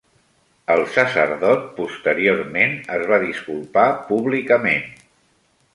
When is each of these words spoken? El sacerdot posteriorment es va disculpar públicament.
El 0.75 0.79
sacerdot 0.93 1.67
posteriorment 1.75 2.75
es 2.97 3.07
va 3.13 3.21
disculpar 3.27 3.87
públicament. 4.11 4.89